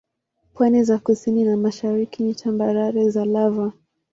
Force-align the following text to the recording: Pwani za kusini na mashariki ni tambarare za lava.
Pwani 0.53 0.83
za 0.83 0.97
kusini 0.99 1.43
na 1.43 1.57
mashariki 1.57 2.23
ni 2.23 2.35
tambarare 2.35 3.09
za 3.09 3.25
lava. 3.25 3.73